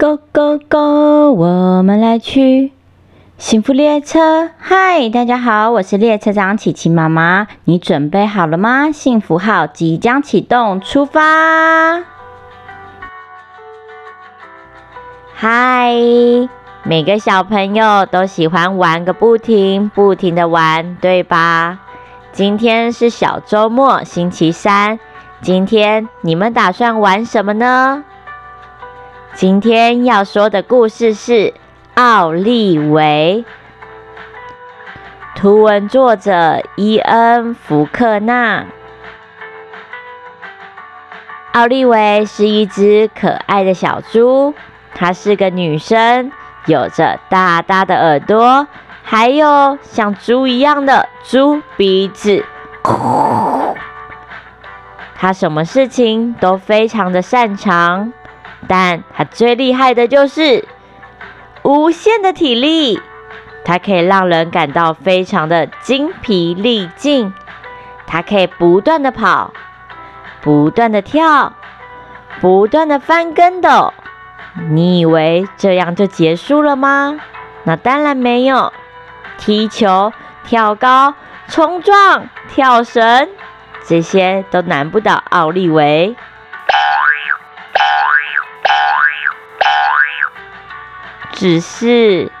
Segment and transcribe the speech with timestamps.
[0.00, 1.32] Go go go！
[1.32, 2.70] 我们来去
[3.36, 4.48] 幸福列车。
[4.56, 7.48] 嗨，大家好，我是列车长琪琪妈妈。
[7.64, 8.92] 你准备好了吗？
[8.92, 12.04] 幸福号即将启动，出发！
[15.34, 15.92] 嗨，
[16.84, 21.80] 每个小朋友都喜欢玩个不停，不停的玩，对吧？
[22.30, 25.00] 今天是小周末，星期三。
[25.42, 28.04] 今天你们打算玩什么呢？
[29.34, 31.54] 今天要说的故事是
[31.94, 33.44] 奥利维，
[35.36, 38.66] 图文作者伊恩·福克纳。
[41.52, 44.54] 奥利维是一只可爱的小猪，
[44.94, 46.32] 她是个女生，
[46.66, 48.66] 有着大大的耳朵，
[49.04, 52.44] 还有像猪一样的猪鼻子。
[55.14, 58.12] 她什么事情都非常的擅长。
[58.66, 60.66] 但它最厉害的就是
[61.62, 63.00] 无限的体力，
[63.64, 67.32] 它可以让人感到非常的精疲力尽。
[68.06, 69.52] 它可以不断的跑，
[70.40, 71.52] 不断的跳，
[72.40, 73.92] 不断的翻跟斗。
[74.70, 77.20] 你以为这样就结束了吗？
[77.64, 78.72] 那当然没有。
[79.36, 80.12] 踢球、
[80.44, 81.14] 跳高、
[81.46, 83.28] 冲撞、跳绳，
[83.84, 86.16] 这些都难不倒奥利维。
[91.38, 92.32] 只是，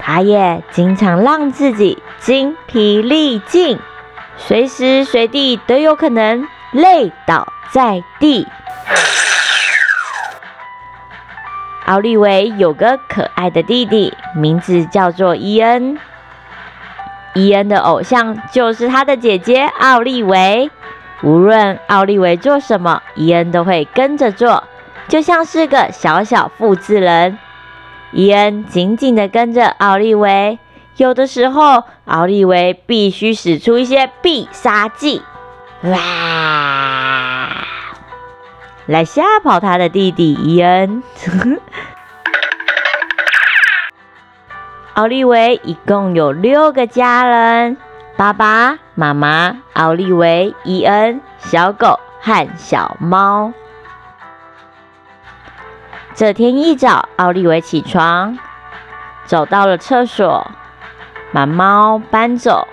[0.00, 3.78] 他也经常让自己精疲力尽，
[4.36, 8.44] 随时随地都有可能累倒在地。
[11.84, 15.96] 奥利维有个可爱的弟弟，名字叫做伊恩。
[17.34, 20.68] 伊恩的偶像就是他的姐姐奥利维。
[21.22, 24.64] 无论奥利维做什么，伊恩都会跟着做，
[25.06, 27.38] 就像是个小小复制人。
[28.12, 30.58] 伊恩紧紧地跟着奥利维，
[30.96, 35.22] 有的时候奥利维必须使出一些必杀技，
[35.82, 37.50] 哇，
[38.86, 41.02] 来吓跑他的弟弟伊恩。
[44.94, 47.76] 奥利维一共有六个家人：
[48.16, 53.52] 爸爸妈妈、奥利维、伊恩、小狗和小猫。
[56.16, 58.38] 这天一早，奥利维起床，
[59.26, 60.50] 走到了厕所，
[61.30, 62.66] 把猫搬走，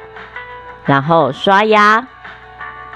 [0.86, 2.08] 然后刷牙，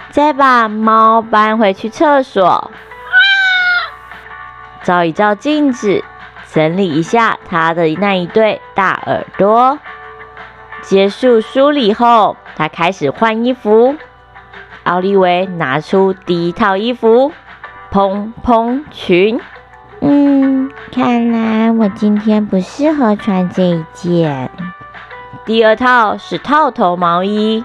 [0.10, 2.72] 再把猫搬回去厕所，
[4.84, 6.02] 照一照镜子，
[6.50, 9.78] 整理一下他的那一对大耳朵。
[10.82, 13.98] 结束梳理后，他开始换衣服。
[14.86, 17.34] 奥利维拿出第一套衣服，
[17.92, 19.42] 蓬蓬裙。
[20.02, 24.50] 嗯，看来我今天不适合穿这一件。
[25.46, 27.64] 第二套是套头毛衣。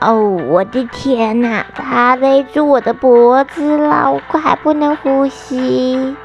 [0.00, 0.18] 哦，
[0.48, 6.16] 我的天哪，它勒住我的脖子了，我快不能呼吸。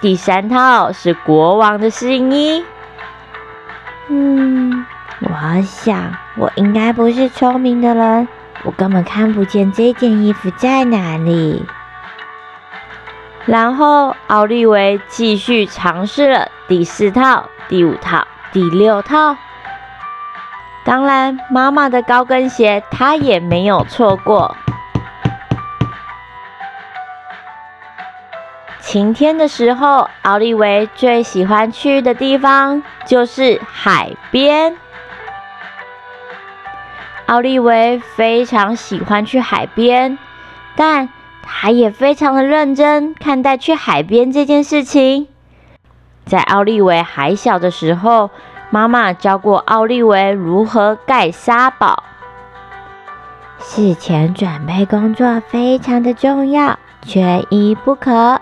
[0.00, 2.64] 第三套是国王的新衣。
[4.08, 4.86] 嗯，
[5.20, 8.28] 我想我应该不是聪明的人，
[8.62, 11.66] 我根本看不见这件衣服在哪里。
[13.46, 19.36] 然后奥利维继续尝试了第四套、第五套、第六套。
[20.84, 24.56] 当然，妈妈的高跟鞋他也没有错过。
[28.78, 34.76] 晴天的时候，奥利维最喜欢去的地方就是海边。
[37.26, 40.18] 奥利维非常喜欢去海边，
[40.76, 41.08] 但。
[41.52, 45.28] 他也非常的认真看待去海边这件事情。
[46.24, 48.30] 在奥利维还小的时候，
[48.70, 52.02] 妈妈教过奥利维如何盖沙堡。
[53.58, 58.40] 事前准备工作非常的重要，缺一不可。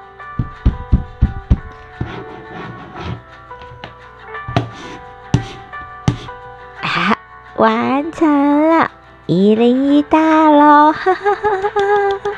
[6.83, 7.19] 啊，
[7.57, 8.93] 完成了，
[9.27, 12.31] 一零一大楼，哈哈哈哈！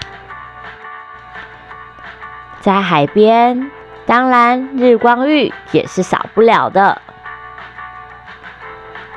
[2.60, 3.70] 在海边，
[4.04, 7.00] 当然日光浴也是少不了的。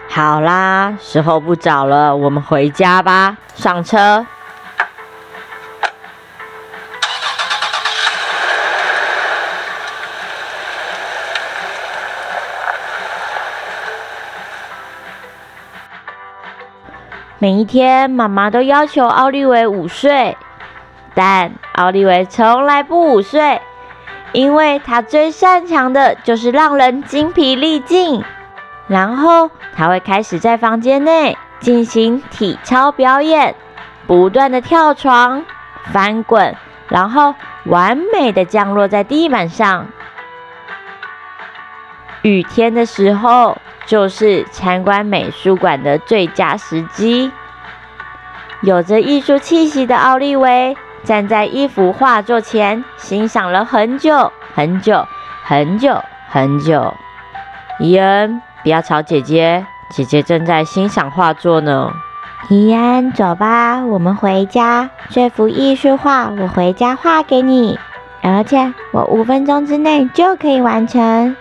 [0.10, 3.36] 好啦，时候不早了，我们回家吧。
[3.56, 4.26] 上车。
[17.40, 20.38] 每一天，妈妈都要求奥利维午睡，
[21.16, 23.62] 但奥利维从来不午睡，
[24.32, 28.24] 因为他最擅长的就是让人精疲力尽。
[28.88, 33.56] 然后他会开始在房间内进行体操表演，
[34.06, 35.46] 不断的跳床、
[35.92, 36.56] 翻滚，
[36.90, 37.34] 然后
[37.66, 39.88] 完美的降落在地板上。
[42.24, 47.32] 雨天的时候，就是参观美术馆的最佳时机。
[48.62, 55.06] 有着艺术气息的奥利维站在一幅画作前，欣赏了很久很久
[55.44, 56.94] 很久很久。
[57.80, 61.92] 伊恩，不要吵姐姐，姐姐正在欣赏画作呢。
[62.50, 64.90] 伊恩，走吧，我们回家。
[65.10, 67.78] 这幅艺术画我回家画给你，
[68.22, 71.36] 而且我五分钟之内就可以完成。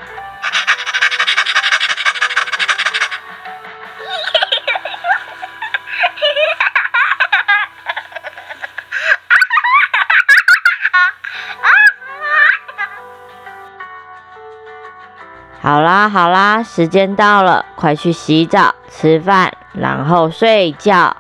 [15.63, 21.17] 好啦好啦，时间到了，快去洗澡、吃饭，然后睡觉。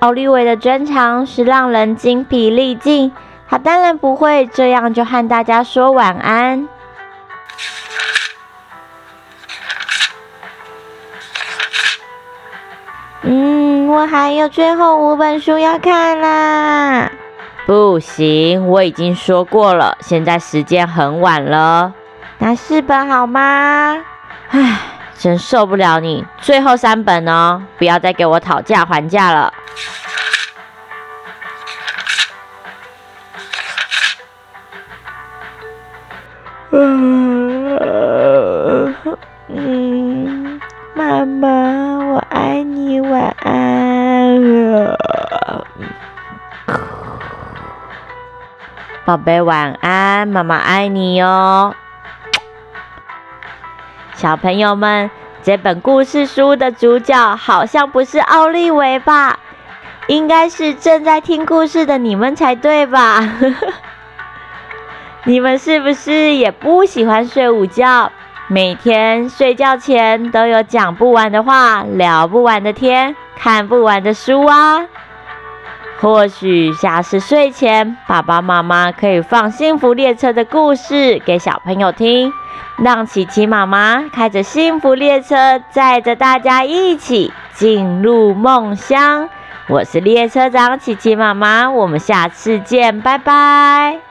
[0.00, 3.12] 奥利维的专长是让人精疲力尽，
[3.48, 6.68] 他当然不会这样就和大家说晚安。
[13.22, 17.12] 嗯，我还有最后五本书要看啦。
[17.64, 21.94] 不行，我已经说过了，现在时间很晚了。
[22.42, 23.98] 拿四本好吗？
[24.48, 24.78] 唉，
[25.18, 26.24] 真受不了你！
[26.38, 29.52] 最后三本哦，不要再给我讨价还价了。
[39.48, 40.58] 嗯，
[40.94, 41.48] 妈妈，
[42.06, 44.96] 我爱你，晚安。
[49.04, 51.74] 宝贝，晚安，妈妈爱你哦。
[54.20, 55.10] 小朋友们，
[55.42, 59.38] 这本故事书的主角好像不是奥利维吧？
[60.08, 63.26] 应该是正在听故事的你们才对吧？
[65.24, 68.12] 你们是不是也不喜欢睡午觉？
[68.48, 74.84] 每天睡觉前都有讲不完的话、聊不完的天、看不完的书啊？
[75.98, 82.30] 或许下次睡前，爸爸妈妈可以放《幸福列车》的故事给小朋友听。
[82.76, 89.28] 让琪琪妈妈开着幸福列车，载着大家一起进入梦乡。
[89.68, 94.09] 我是列车长琪琪妈妈，我们下次见，拜拜。